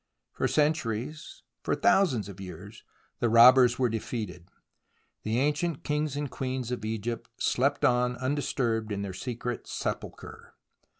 [0.33, 2.83] For centuries, for thousands of years,
[3.19, 4.49] the robbers were defeated;
[5.21, 10.55] the ancient kings and queens of Egypt slept on undisturbed in their secret sepulchre.